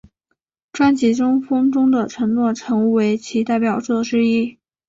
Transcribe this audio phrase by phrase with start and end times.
[0.71, 4.57] 专辑中风中的承诺成为其代表作之一。